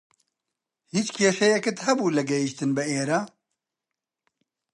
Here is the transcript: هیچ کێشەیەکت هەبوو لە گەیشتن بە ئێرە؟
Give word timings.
هیچ 0.93 1.07
کێشەیەکت 1.17 1.77
هەبوو 1.87 2.13
لە 2.17 2.21
گەیشتن 2.29 2.69
بە 2.77 2.83
ئێرە؟ 2.91 3.21